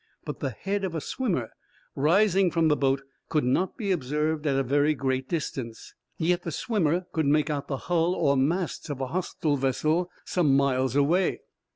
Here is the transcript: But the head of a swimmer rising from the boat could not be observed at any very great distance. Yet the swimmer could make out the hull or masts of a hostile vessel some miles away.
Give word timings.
But 0.25 0.39
the 0.39 0.49
head 0.49 0.83
of 0.83 0.95
a 0.95 0.99
swimmer 0.99 1.51
rising 1.95 2.49
from 2.49 2.69
the 2.69 2.75
boat 2.75 3.03
could 3.29 3.43
not 3.43 3.77
be 3.77 3.91
observed 3.91 4.47
at 4.47 4.55
any 4.55 4.67
very 4.67 4.95
great 4.95 5.29
distance. 5.29 5.93
Yet 6.17 6.41
the 6.41 6.51
swimmer 6.51 7.05
could 7.13 7.27
make 7.27 7.51
out 7.51 7.67
the 7.67 7.77
hull 7.85 8.15
or 8.15 8.35
masts 8.35 8.89
of 8.89 8.99
a 8.99 9.05
hostile 9.09 9.57
vessel 9.57 10.09
some 10.25 10.57
miles 10.57 10.95
away. 10.95 11.41